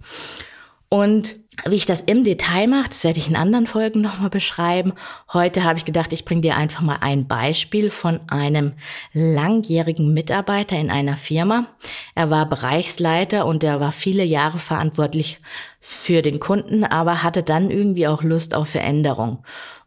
Und 0.89 1.37
wie 1.65 1.75
ich 1.75 1.85
das 1.85 2.01
im 2.01 2.23
Detail 2.23 2.67
mache, 2.67 2.89
das 2.89 3.03
werde 3.03 3.19
ich 3.19 3.27
in 3.27 3.35
anderen 3.35 3.67
Folgen 3.67 4.01
nochmal 4.01 4.29
beschreiben. 4.29 4.93
Heute 5.31 5.63
habe 5.63 5.77
ich 5.77 5.85
gedacht, 5.85 6.13
ich 6.13 6.25
bringe 6.25 6.41
dir 6.41 6.55
einfach 6.55 6.81
mal 6.81 6.97
ein 7.01 7.27
Beispiel 7.27 7.89
von 7.91 8.19
einem 8.29 8.73
langjährigen 9.13 10.13
Mitarbeiter 10.13 10.77
in 10.77 10.89
einer 10.89 11.17
Firma. 11.17 11.67
Er 12.15 12.29
war 12.29 12.47
Bereichsleiter 12.49 13.45
und 13.45 13.63
er 13.63 13.79
war 13.79 13.91
viele 13.91 14.23
Jahre 14.23 14.59
verantwortlich 14.59 15.39
für 15.79 16.21
den 16.21 16.39
Kunden, 16.39 16.83
aber 16.83 17.23
hatte 17.23 17.43
dann 17.43 17.69
irgendwie 17.69 18.07
auch 18.07 18.23
Lust 18.23 18.55
auf 18.55 18.69
Veränderung. 18.69 19.43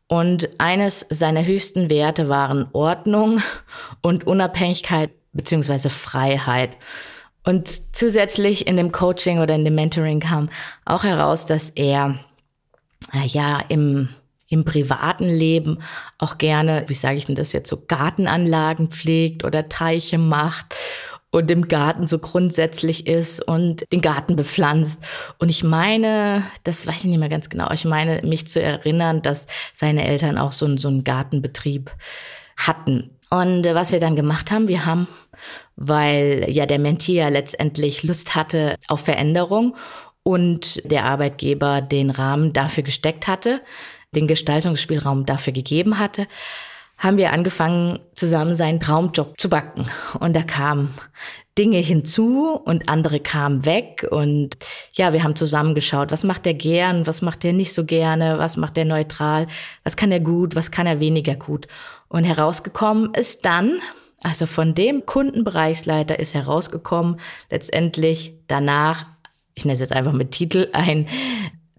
Und 0.09 0.49
eines 0.59 1.07
seiner 1.11 1.45
höchsten 1.45 1.91
Werte 1.91 2.29
waren 2.29 2.69
Ordnung 2.73 3.43
und 4.03 4.27
Unabhängigkeit 4.27 5.11
beziehungsweise 5.33 5.91
Freiheit. 5.91 6.71
Und 7.47 7.97
zusätzlich 7.97 8.67
in 8.67 8.77
dem 8.77 8.93
Coaching 8.93 9.39
oder 9.39 9.55
in 9.55 9.65
dem 9.65 9.77
Mentoring 9.77 10.21
kam 10.21 10.51
auch 10.85 11.05
heraus, 11.05 11.47
dass 11.47 11.71
er 11.71 12.19
äh, 13.15 13.27
ja 13.27 13.61
im 13.69 14.11
im 14.49 14.65
privaten 14.65 15.25
Leben 15.25 15.79
auch 16.19 16.39
gerne, 16.39 16.85
wie 16.87 16.95
sage 16.95 17.17
ich 17.17 17.27
denn 17.27 17.35
das 17.35 17.53
jetzt 17.53 17.69
so, 17.69 17.83
Gartenanlagen 17.89 18.89
pflegt 18.91 19.45
oder 19.45 19.69
Teiche 19.69 20.19
macht 20.19 20.75
und 21.31 21.51
im 21.51 21.69
Garten 21.69 22.07
so 22.07 22.19
grundsätzlich 22.19 23.07
ist 23.07 23.47
und 23.47 23.91
den 23.93 24.01
Garten 24.01 24.37
bepflanzt. 24.37 25.01
Und 25.39 25.49
ich 25.49 25.65
meine, 25.65 26.45
das 26.65 26.87
weiß 26.87 26.99
ich 26.99 27.05
nicht 27.11 27.19
mehr 27.19 27.29
ganz 27.29 27.49
genau, 27.49 27.71
ich 27.73 27.85
meine 27.85 28.23
mich 28.23 28.47
zu 28.47 28.63
erinnern, 28.63 29.23
dass 29.23 29.47
seine 29.75 30.07
Eltern 30.07 30.39
auch 30.39 30.53
so, 30.53 30.77
so 30.77 30.89
einen 30.89 31.05
Gartenbetrieb 31.05 31.91
hatten. 32.57 33.11
Und 33.31 33.67
äh, 33.67 33.75
was 33.75 33.91
wir 33.91 34.01
dann 34.01 34.17
gemacht 34.17 34.53
haben, 34.53 34.69
wir 34.69 34.87
haben 34.87 35.09
weil 35.77 36.47
ja 36.49 36.67
der 36.67 36.79
Mentee 36.79 37.15
ja 37.15 37.29
letztendlich 37.29 38.03
Lust 38.03 38.35
hatte 38.35 38.77
auf 38.89 39.01
Veränderung 39.01 39.77
und 40.23 40.83
der 40.91 41.05
Arbeitgeber 41.05 41.81
den 41.81 42.11
Rahmen 42.11 42.53
dafür 42.53 42.83
gesteckt 42.83 43.29
hatte, 43.29 43.61
den 44.15 44.27
Gestaltungsspielraum 44.27 45.27
dafür 45.27 45.53
gegeben 45.53 45.99
hatte, 45.99 46.27
haben 46.99 47.19
wir 47.19 47.33
angefangen, 47.33 47.99
zusammen 48.15 48.57
seinen 48.57 48.81
Traumjob 48.81 49.39
zu 49.39 49.51
backen. 49.51 49.87
Und 50.19 50.35
da 50.35 50.43
kamen 50.43 50.95
Dinge 51.59 51.79
hinzu 51.79 52.59
und 52.65 52.89
andere 52.89 53.21
kamen 53.21 53.65
weg. 53.65 54.07
Und 54.11 54.57
ja, 54.95 55.13
wir 55.13 55.23
haben 55.23 55.37
zusammen 55.37 55.75
geschaut, 55.75 56.11
was 56.11 56.25
macht 56.25 56.47
er 56.47 56.55
gern, 56.55 57.07
was 57.07 57.23
macht 57.23 57.45
er 57.45 57.53
nicht 57.53 57.75
so 57.75 57.85
gerne, 57.85 58.39
was 58.39 58.57
macht 58.57 58.79
er 58.79 58.85
neutral, 58.85 59.47
was 59.85 59.97
kann 59.97 60.11
er 60.11 60.21
gut, 60.21 60.57
was 60.57 60.71
kann 60.71 60.87
er 60.87 61.01
weniger 61.01 61.35
gut. 61.35 61.67
Und 62.09 62.25
herausgekommen 62.25 63.13
ist 63.15 63.45
dann, 63.45 63.81
also 64.27 64.47
von 64.47 64.75
dem 64.75 65.07
Kundenbereichsleiter 65.07 66.19
ist 66.19 66.35
herausgekommen, 66.35 67.21
letztendlich 67.49 68.35
danach, 68.49 69.07
ich 69.55 69.65
nenne 69.65 69.75
es 69.75 69.81
jetzt 69.81 69.93
einfach 69.93 70.13
mit 70.13 70.33
Titel, 70.33 70.69
ein 70.73 71.07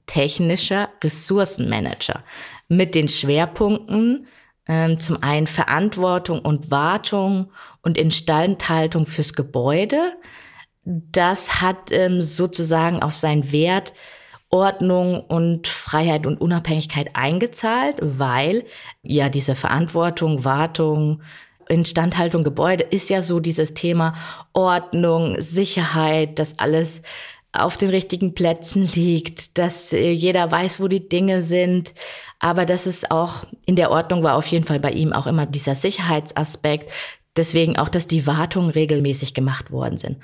technischer 0.05 0.87
Ressourcenmanager 1.03 2.23
mit 2.69 2.95
den 2.95 3.09
Schwerpunkten 3.09 4.27
ähm, 4.65 4.97
zum 4.97 5.21
einen 5.21 5.47
Verantwortung 5.47 6.39
und 6.39 6.71
Wartung 6.71 7.51
und 7.81 7.97
Instandhaltung 7.97 9.05
fürs 9.05 9.33
Gebäude. 9.33 10.13
Das 10.85 11.61
hat 11.61 11.91
ähm, 11.91 12.21
sozusagen 12.21 13.03
auf 13.03 13.13
seinen 13.13 13.51
Wert 13.51 13.91
Ordnung 14.49 15.19
und 15.19 15.67
Freiheit 15.67 16.25
und 16.25 16.39
Unabhängigkeit 16.39 17.09
eingezahlt, 17.13 17.97
weil 17.99 18.63
ja 19.01 19.27
diese 19.27 19.55
Verantwortung, 19.55 20.45
Wartung, 20.45 21.21
Instandhaltung 21.69 22.43
Gebäude 22.43 22.83
ist 22.83 23.09
ja 23.09 23.21
so 23.21 23.39
dieses 23.39 23.73
Thema 23.73 24.13
Ordnung, 24.53 25.41
Sicherheit, 25.41 26.39
dass 26.39 26.59
alles 26.59 27.01
auf 27.53 27.77
den 27.77 27.89
richtigen 27.89 28.33
Plätzen 28.33 28.83
liegt, 28.93 29.57
dass 29.57 29.93
äh, 29.93 30.11
jeder 30.11 30.51
weiß, 30.51 30.79
wo 30.79 30.87
die 30.87 31.07
Dinge 31.07 31.41
sind. 31.41 31.93
Aber 32.39 32.65
dass 32.65 32.85
es 32.85 33.09
auch 33.09 33.45
in 33.65 33.75
der 33.75 33.91
Ordnung 33.91 34.23
war 34.23 34.35
auf 34.35 34.47
jeden 34.47 34.65
Fall 34.65 34.79
bei 34.79 34.91
ihm 34.91 35.13
auch 35.13 35.27
immer 35.27 35.45
dieser 35.45 35.75
Sicherheitsaspekt. 35.75 36.91
Deswegen 37.35 37.77
auch, 37.77 37.89
dass 37.89 38.07
die 38.07 38.27
Wartungen 38.27 38.69
regelmäßig 38.69 39.33
gemacht 39.33 39.71
worden 39.71 39.97
sind. 39.97 40.17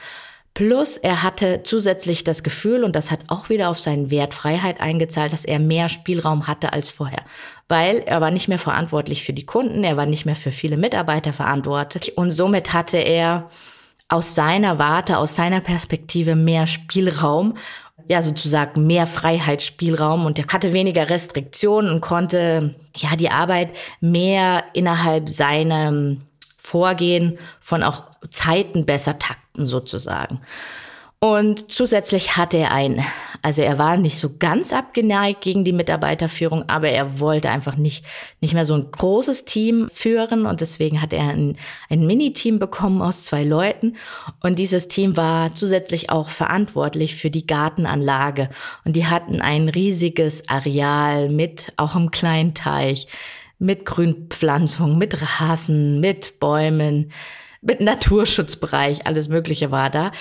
Plus 0.53 0.97
er 0.97 1.23
hatte 1.23 1.61
zusätzlich 1.63 2.23
das 2.23 2.43
Gefühl, 2.43 2.83
und 2.83 2.95
das 2.95 3.09
hat 3.09 3.21
auch 3.27 3.49
wieder 3.49 3.69
auf 3.69 3.79
seinen 3.79 4.11
Wert 4.11 4.35
Freiheit 4.35 4.79
eingezahlt, 4.79 5.33
dass 5.33 5.45
er 5.45 5.59
mehr 5.59 5.89
Spielraum 5.89 6.45
hatte 6.45 6.73
als 6.73 6.91
vorher. 6.91 7.23
Weil 7.67 7.99
er 8.05 8.21
war 8.21 8.31
nicht 8.31 8.47
mehr 8.47 8.59
verantwortlich 8.59 9.23
für 9.23 9.33
die 9.33 9.45
Kunden, 9.45 9.83
er 9.83 9.97
war 9.97 10.05
nicht 10.05 10.25
mehr 10.25 10.35
für 10.35 10.51
viele 10.51 10.77
Mitarbeiter 10.77 11.33
verantwortlich 11.33 12.17
und 12.17 12.31
somit 12.31 12.73
hatte 12.73 12.97
er 12.97 13.49
aus 14.09 14.35
seiner 14.35 14.77
Warte, 14.79 15.17
aus 15.17 15.35
seiner 15.35 15.61
Perspektive 15.61 16.35
mehr 16.35 16.67
Spielraum, 16.67 17.55
ja 18.09 18.21
sozusagen 18.21 18.85
mehr 18.85 19.07
Freiheitsspielraum 19.07 20.25
und 20.25 20.37
er 20.37 20.45
hatte 20.47 20.73
weniger 20.73 21.09
Restriktionen 21.09 21.91
und 21.91 22.01
konnte 22.01 22.75
ja 22.95 23.15
die 23.15 23.29
Arbeit 23.29 23.69
mehr 24.01 24.65
innerhalb 24.73 25.29
seinem 25.29 26.21
Vorgehen 26.57 27.37
von 27.59 27.83
auch 27.83 28.03
Zeiten 28.29 28.85
besser 28.85 29.19
takten 29.19 29.65
sozusagen. 29.65 30.39
Und 31.23 31.71
zusätzlich 31.71 32.35
hatte 32.35 32.57
er 32.57 32.73
ein, 32.73 33.01
also 33.41 33.61
er 33.61 33.77
war 33.77 33.95
nicht 33.95 34.17
so 34.17 34.31
ganz 34.39 34.73
abgeneigt 34.73 35.39
gegen 35.39 35.63
die 35.63 35.71
Mitarbeiterführung, 35.71 36.67
aber 36.67 36.89
er 36.89 37.21
wollte 37.21 37.49
einfach 37.49 37.77
nicht, 37.77 38.03
nicht 38.41 38.53
mehr 38.53 38.65
so 38.65 38.73
ein 38.73 38.91
großes 38.91 39.45
Team 39.45 39.87
führen. 39.89 40.45
Und 40.45 40.59
deswegen 40.59 41.01
hat 41.01 41.13
er 41.13 41.29
ein, 41.29 41.55
ein 41.89 42.05
Mini-Team 42.05 42.59
bekommen 42.59 43.01
aus 43.01 43.23
zwei 43.23 43.45
Leuten. 43.45 43.95
Und 44.41 44.59
dieses 44.59 44.89
Team 44.89 45.15
war 45.15 45.53
zusätzlich 45.53 46.09
auch 46.09 46.27
verantwortlich 46.27 47.15
für 47.15 47.29
die 47.29 47.47
Gartenanlage. 47.47 48.49
Und 48.83 48.97
die 48.97 49.05
hatten 49.05 49.41
ein 49.41 49.69
riesiges 49.69 50.49
Areal 50.49 51.29
mit 51.29 51.71
auch 51.77 51.95
einem 51.95 52.11
kleinen 52.11 52.53
Teich, 52.53 53.07
mit 53.59 53.85
Grünpflanzung, 53.85 54.97
mit 54.97 55.15
Rasen, 55.39 56.01
mit 56.01 56.41
Bäumen, 56.41 57.13
mit 57.63 57.81
Naturschutzbereich, 57.81 59.07
alles 59.07 59.29
Mögliche 59.29 59.71
war 59.71 59.89
da. 59.89 60.11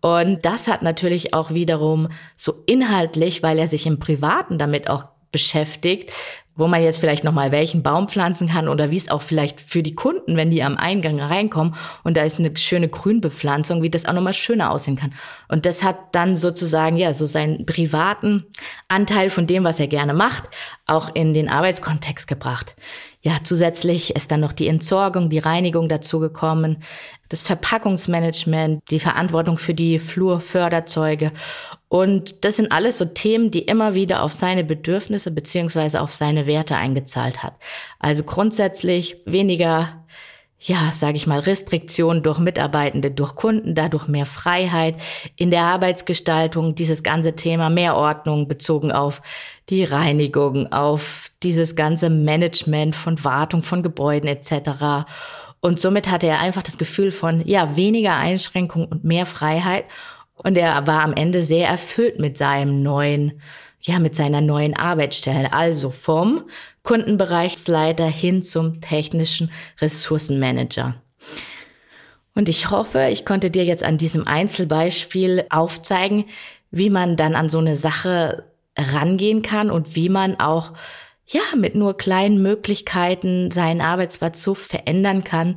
Und 0.00 0.44
das 0.44 0.68
hat 0.68 0.82
natürlich 0.82 1.34
auch 1.34 1.50
wiederum 1.50 2.08
so 2.36 2.62
inhaltlich, 2.66 3.42
weil 3.42 3.58
er 3.58 3.68
sich 3.68 3.86
im 3.86 3.98
Privaten 3.98 4.58
damit 4.58 4.90
auch 4.90 5.06
beschäftigt, 5.30 6.12
wo 6.58 6.66
man 6.66 6.82
jetzt 6.82 6.98
vielleicht 6.98 7.24
nochmal 7.24 7.52
welchen 7.52 7.82
Baum 7.82 8.08
pflanzen 8.08 8.48
kann 8.48 8.68
oder 8.68 8.90
wie 8.90 8.96
es 8.96 9.08
auch 9.08 9.22
vielleicht 9.22 9.60
für 9.60 9.82
die 9.82 9.94
Kunden, 9.94 10.36
wenn 10.36 10.50
die 10.50 10.62
am 10.62 10.76
Eingang 10.76 11.20
reinkommen 11.20 11.74
und 12.02 12.16
da 12.16 12.22
ist 12.22 12.38
eine 12.38 12.54
schöne 12.56 12.88
Grünbepflanzung, 12.88 13.80
wie 13.80 13.90
das 13.90 14.04
auch 14.04 14.12
nochmal 14.12 14.34
schöner 14.34 14.72
aussehen 14.72 14.96
kann. 14.96 15.14
Und 15.48 15.64
das 15.64 15.84
hat 15.84 15.96
dann 16.12 16.36
sozusagen, 16.36 16.96
ja, 16.96 17.14
so 17.14 17.26
seinen 17.26 17.64
privaten 17.64 18.44
Anteil 18.88 19.30
von 19.30 19.46
dem, 19.46 19.62
was 19.62 19.78
er 19.78 19.86
gerne 19.86 20.14
macht, 20.14 20.44
auch 20.86 21.14
in 21.14 21.32
den 21.32 21.48
Arbeitskontext 21.48 22.26
gebracht. 22.26 22.74
Ja, 23.20 23.38
zusätzlich 23.42 24.14
ist 24.14 24.30
dann 24.30 24.40
noch 24.40 24.52
die 24.52 24.68
Entsorgung, 24.68 25.28
die 25.28 25.40
Reinigung 25.40 25.88
dazugekommen, 25.88 26.78
das 27.28 27.42
Verpackungsmanagement, 27.42 28.82
die 28.90 29.00
Verantwortung 29.00 29.58
für 29.58 29.74
die 29.74 29.98
Flurförderzeuge. 29.98 31.32
Und 31.88 32.44
das 32.44 32.56
sind 32.56 32.70
alles 32.70 32.98
so 32.98 33.04
Themen, 33.04 33.50
die 33.50 33.62
immer 33.62 33.94
wieder 33.94 34.22
auf 34.22 34.32
seine 34.32 34.62
Bedürfnisse 34.62 35.30
beziehungsweise 35.30 36.00
auf 36.00 36.12
seine 36.12 36.46
Werte 36.48 36.74
eingezahlt 36.76 37.44
hat. 37.44 37.54
Also 38.00 38.24
grundsätzlich 38.24 39.22
weniger 39.24 40.04
ja, 40.60 40.90
sage 40.92 41.16
ich 41.16 41.26
mal, 41.26 41.38
Restriktionen 41.38 42.22
durch 42.22 42.38
Mitarbeitende, 42.38 43.12
durch 43.12 43.36
Kunden, 43.36 43.74
dadurch 43.76 44.08
mehr 44.08 44.26
Freiheit 44.26 44.96
in 45.36 45.50
der 45.50 45.62
Arbeitsgestaltung, 45.62 46.74
dieses 46.74 47.04
ganze 47.04 47.34
Thema 47.34 47.70
mehr 47.70 47.96
Ordnung 47.96 48.48
bezogen 48.48 48.90
auf 48.90 49.22
die 49.68 49.84
Reinigung, 49.84 50.72
auf 50.72 51.30
dieses 51.44 51.76
ganze 51.76 52.10
Management 52.10 52.96
von 52.96 53.22
Wartung 53.22 53.62
von 53.62 53.84
Gebäuden 53.84 54.28
etc. 54.28 55.06
Und 55.60 55.80
somit 55.80 56.10
hatte 56.10 56.26
er 56.26 56.40
einfach 56.40 56.62
das 56.62 56.78
Gefühl 56.78 57.12
von, 57.12 57.46
ja, 57.46 57.76
weniger 57.76 58.16
Einschränkung 58.16 58.86
und 58.88 59.04
mehr 59.04 59.26
Freiheit. 59.26 59.84
Und 60.34 60.58
er 60.58 60.86
war 60.88 61.02
am 61.02 61.12
Ende 61.12 61.40
sehr 61.40 61.68
erfüllt 61.68 62.18
mit 62.18 62.36
seinem 62.36 62.82
neuen, 62.82 63.40
ja, 63.80 63.98
mit 63.98 64.16
seiner 64.16 64.40
neuen 64.40 64.76
Arbeitsstelle. 64.76 65.52
Also 65.52 65.90
vom 65.90 66.44
Kundenbereichsleiter 66.82 68.06
hin 68.06 68.42
zum 68.42 68.80
technischen 68.80 69.50
Ressourcenmanager. 69.80 71.00
Und 72.34 72.48
ich 72.48 72.70
hoffe, 72.70 73.08
ich 73.10 73.24
konnte 73.24 73.50
dir 73.50 73.64
jetzt 73.64 73.82
an 73.82 73.98
diesem 73.98 74.26
Einzelbeispiel 74.26 75.44
aufzeigen, 75.50 76.24
wie 76.70 76.90
man 76.90 77.16
dann 77.16 77.34
an 77.34 77.48
so 77.48 77.58
eine 77.58 77.76
Sache 77.76 78.44
rangehen 78.76 79.42
kann 79.42 79.70
und 79.70 79.96
wie 79.96 80.08
man 80.08 80.38
auch 80.38 80.72
ja 81.26 81.40
mit 81.56 81.74
nur 81.74 81.96
kleinen 81.96 82.40
Möglichkeiten 82.40 83.50
seinen 83.50 83.80
Arbeitsplatz 83.80 84.42
so 84.42 84.54
verändern 84.54 85.24
kann, 85.24 85.56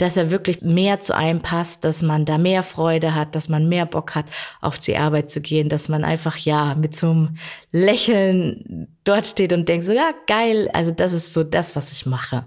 dass 0.00 0.16
er 0.16 0.30
wirklich 0.30 0.62
mehr 0.62 1.00
zu 1.00 1.14
einem 1.14 1.40
passt, 1.40 1.84
dass 1.84 2.02
man 2.02 2.24
da 2.24 2.38
mehr 2.38 2.62
Freude 2.62 3.14
hat, 3.14 3.34
dass 3.34 3.48
man 3.48 3.68
mehr 3.68 3.84
Bock 3.84 4.14
hat, 4.14 4.26
auf 4.60 4.78
die 4.78 4.96
Arbeit 4.96 5.30
zu 5.30 5.40
gehen, 5.40 5.68
dass 5.68 5.88
man 5.88 6.04
einfach 6.04 6.36
ja 6.38 6.74
mit 6.74 6.96
so 6.96 7.10
einem 7.10 7.36
Lächeln 7.70 8.88
dort 9.04 9.26
steht 9.26 9.52
und 9.52 9.68
denkt 9.68 9.84
so, 9.84 9.92
ja, 9.92 10.12
geil, 10.26 10.70
also 10.72 10.90
das 10.90 11.12
ist 11.12 11.34
so 11.34 11.44
das, 11.44 11.76
was 11.76 11.92
ich 11.92 12.06
mache. 12.06 12.44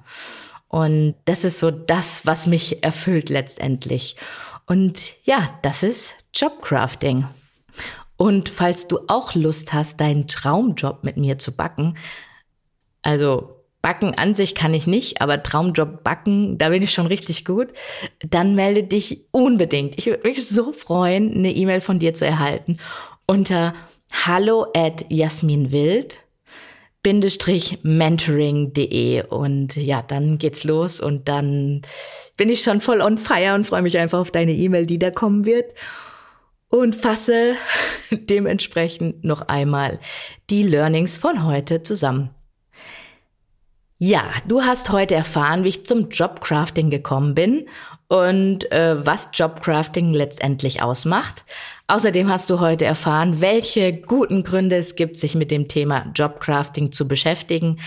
Und 0.67 1.13
das 1.25 1.43
ist 1.43 1.60
so 1.60 1.69
das, 1.69 2.25
was 2.25 2.48
mich 2.48 2.83
erfüllt 2.83 3.29
letztendlich. 3.29 4.15
Und 4.65 5.13
ja, 5.24 5.50
das 5.62 5.83
ist 5.83 6.15
Jobcrafting. 6.33 7.27
Und 8.17 8.50
falls 8.50 8.88
du 8.88 9.00
auch 9.07 9.36
Lust 9.36 9.74
hast, 9.74 10.00
deinen 10.00 10.27
Traumjob 10.27 11.03
mit 11.03 11.17
mir 11.17 11.38
zu 11.38 11.51
backen, 11.51 11.98
also 13.03 13.62
Backen 13.84 14.16
an 14.16 14.34
sich 14.34 14.56
kann 14.56 14.74
ich 14.74 14.88
nicht, 14.88 15.22
aber 15.22 15.44
Traumjob 15.44 16.04
backen, 16.04 16.58
da 16.58 16.70
bin 16.70 16.82
ich 16.82 16.92
schon 16.92 17.06
richtig 17.06 17.46
gut. 17.46 17.68
Dann 18.28 18.56
melde 18.56 18.84
dich 18.84 19.25
unbedingt. 19.32 20.00
Ich 20.00 20.06
würde 20.08 20.28
mich 20.28 20.48
so 20.48 20.72
freuen, 20.72 21.36
eine 21.36 21.52
E-Mail 21.52 21.82
von 21.82 22.00
dir 22.00 22.16
zu 22.16 22.25
erhalten 22.25 22.80
unter 23.25 23.74
hallo 24.12 24.68
at 24.75 25.06
jasminwild 25.10 26.20
mentoring.de 27.84 29.24
und 29.28 29.75
ja, 29.75 30.02
dann 30.02 30.38
geht's 30.38 30.63
los 30.63 31.02
und 31.02 31.28
dann 31.28 31.82
bin 32.38 32.48
ich 32.48 32.62
schon 32.63 32.80
voll 32.80 33.02
on 33.02 33.18
fire 33.18 33.56
und 33.56 33.68
freue 33.68 33.82
mich 33.82 33.98
einfach 33.98 34.20
auf 34.20 34.32
deine 34.32 34.54
E-Mail, 34.54 34.86
die 34.86 35.00
da 35.00 35.12
kommen 35.12 35.44
wird 35.44 35.74
und 36.70 36.96
fasse 36.96 37.56
dementsprechend 38.12 39.25
noch 39.25 39.42
einmal 39.42 40.00
die 40.50 40.63
Learnings 40.63 41.18
von 41.18 41.44
heute 41.46 41.84
zusammen. 41.84 42.30
Ja, 44.05 44.33
du 44.45 44.63
hast 44.63 44.89
heute 44.89 45.15
erfahren, 45.15 45.63
wie 45.63 45.69
ich 45.69 45.86
zum 45.86 46.10
Jobcrafting 46.10 46.89
gekommen 46.89 47.33
bin 47.36 47.69
und 48.10 48.69
äh, 48.69 48.98
was 49.05 49.29
Jobcrafting 49.31 50.12
letztendlich 50.12 50.81
ausmacht. 50.81 51.45
Außerdem 51.88 52.27
hast 52.27 52.50
du 52.50 52.60
heute 52.60 52.83
erfahren, 52.83 53.39
welche 53.39 53.93
guten 53.93 54.44
Gründe 54.44 54.75
es 54.75 54.96
gibt, 54.96 55.16
sich 55.16 55.35
mit 55.35 55.51
dem 55.51 55.70
Thema 55.70 56.11
Jobcrafting 56.13 56.92
zu 56.92 57.07
beschäftigen. 57.07 57.79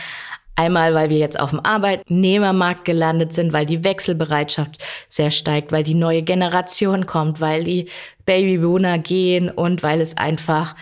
Einmal, 0.55 0.95
weil 0.95 1.11
wir 1.11 1.19
jetzt 1.19 1.39
auf 1.39 1.51
dem 1.51 1.61
Arbeitnehmermarkt 1.61 2.87
gelandet 2.87 3.35
sind, 3.35 3.53
weil 3.53 3.67
die 3.67 3.85
Wechselbereitschaft 3.85 4.83
sehr 5.11 5.31
steigt, 5.31 5.71
weil 5.71 5.85
die 5.85 5.93
neue 5.93 6.23
Generation 6.23 7.05
kommt, 7.05 7.43
weil 7.43 7.63
die 7.63 7.91
Babyboomer 8.25 8.97
gehen 8.97 9.51
und 9.51 9.83
weil 9.83 10.01
es 10.01 10.17
einfach 10.17 10.77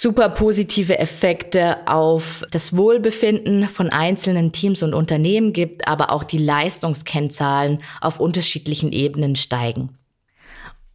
super 0.00 0.28
positive 0.28 0.96
Effekte 1.00 1.78
auf 1.88 2.44
das 2.52 2.76
Wohlbefinden 2.76 3.66
von 3.66 3.90
einzelnen 3.90 4.52
Teams 4.52 4.84
und 4.84 4.94
Unternehmen 4.94 5.52
gibt, 5.52 5.88
aber 5.88 6.12
auch 6.12 6.22
die 6.22 6.38
Leistungskennzahlen 6.38 7.80
auf 8.00 8.20
unterschiedlichen 8.20 8.92
Ebenen 8.92 9.34
steigen. 9.34 9.98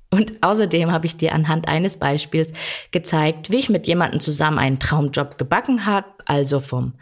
Und 0.10 0.42
außerdem 0.42 0.94
habe 0.94 1.06
ich 1.06 1.18
dir 1.18 1.34
anhand 1.34 1.68
eines 1.68 1.98
Beispiels 1.98 2.54
gezeigt, 2.92 3.52
wie 3.52 3.58
ich 3.58 3.70
mit 3.70 3.88
jemandem 3.88 4.22
zusammen 4.22 4.60
einen 4.60 4.80
Traumjob 4.80 5.38
gebacken 5.38 5.86
habe, 5.86 6.08
also 6.26 6.62
vom 6.62 6.94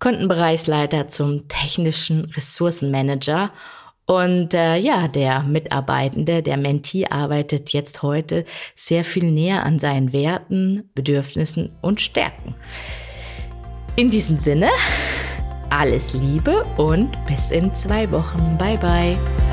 Kundenbereichsleiter 0.00 1.08
zum 1.08 1.48
technischen 1.48 2.26
Ressourcenmanager 2.26 3.52
und 4.08 4.54
äh, 4.54 4.78
ja, 4.78 5.06
der 5.06 5.42
Mitarbeitende, 5.42 6.42
der 6.42 6.56
Mentee 6.56 7.06
arbeitet 7.06 7.74
jetzt 7.74 8.02
heute 8.02 8.46
sehr 8.74 9.04
viel 9.04 9.30
näher 9.30 9.66
an 9.66 9.78
seinen 9.78 10.14
Werten, 10.14 10.88
Bedürfnissen 10.94 11.76
und 11.82 12.00
Stärken. 12.00 12.54
In 13.96 14.08
diesem 14.08 14.38
Sinne, 14.38 14.70
alles 15.68 16.14
Liebe 16.14 16.64
und 16.78 17.10
bis 17.26 17.50
in 17.50 17.74
zwei 17.74 18.10
Wochen. 18.10 18.56
Bye 18.56 18.78
bye. 18.78 19.47